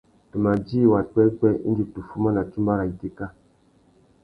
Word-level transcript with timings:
Tu 0.29 0.35
ma 0.43 0.51
djï 0.63 0.89
wapwêpwê 0.93 1.49
indi 1.67 1.83
tu 1.93 1.99
fuma 2.09 2.29
na 2.33 2.41
tsumba 2.49 2.73
râ 2.79 2.85
itéka. 2.91 3.25